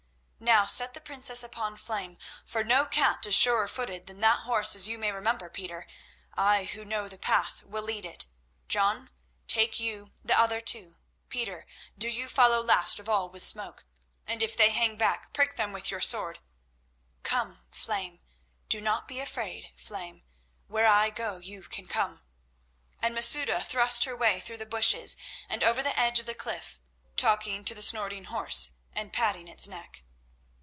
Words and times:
Now 0.43 0.65
set 0.65 0.95
the 0.95 1.01
princess 1.01 1.43
upon 1.43 1.77
Flame, 1.77 2.17
for 2.43 2.63
no 2.63 2.85
cat 2.87 3.23
is 3.27 3.35
surer 3.35 3.67
footed 3.67 4.07
than 4.07 4.21
that 4.21 4.39
horse, 4.41 4.75
as 4.75 4.87
you 4.87 4.97
may 4.97 5.11
remember, 5.11 5.51
Peter. 5.51 5.85
I 6.33 6.63
who 6.65 6.83
know 6.83 7.07
the 7.07 7.19
path 7.19 7.61
will 7.61 7.83
lead 7.83 8.07
it. 8.07 8.25
John, 8.67 9.11
take 9.47 9.79
you 9.79 10.11
the 10.25 10.37
other 10.37 10.59
two; 10.59 10.95
Peter, 11.29 11.67
do 11.95 12.09
you 12.09 12.27
follow 12.27 12.59
last 12.59 12.99
of 12.99 13.07
all 13.07 13.29
with 13.29 13.45
Smoke, 13.45 13.85
and, 14.25 14.41
if 14.41 14.57
they 14.57 14.71
hang 14.71 14.97
back, 14.97 15.31
prick 15.31 15.57
them 15.57 15.73
with 15.73 15.91
your 15.91 16.01
sword. 16.01 16.39
Come, 17.21 17.59
Flame, 17.69 18.19
be 18.67 18.81
not 18.81 19.09
afraid, 19.11 19.69
Flame. 19.77 20.23
Where 20.67 20.87
I 20.87 21.11
go, 21.11 21.37
you 21.37 21.61
can 21.61 21.85
come," 21.85 22.23
and 22.99 23.13
Masouda 23.13 23.63
thrust 23.63 24.05
her 24.05 24.17
way 24.17 24.39
through 24.39 24.57
the 24.57 24.65
bushes 24.65 25.15
and 25.47 25.63
over 25.63 25.83
the 25.83 25.97
edge 25.99 26.19
of 26.19 26.25
the 26.25 26.33
cliff, 26.35 26.79
talking 27.15 27.63
to 27.63 27.75
the 27.75 27.83
snorting 27.83 28.23
horse 28.25 28.71
and 28.93 29.13
patting 29.13 29.47
its 29.47 29.67
neck. 29.67 30.01